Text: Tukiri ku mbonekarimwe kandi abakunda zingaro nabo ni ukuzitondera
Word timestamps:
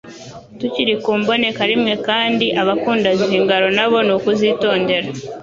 Tukiri 0.59 0.93
ku 1.03 1.11
mbonekarimwe 1.19 1.93
kandi 2.07 2.45
abakunda 2.61 3.09
zingaro 3.29 3.67
nabo 3.77 3.97
ni 4.05 4.11
ukuzitondera 4.17 5.07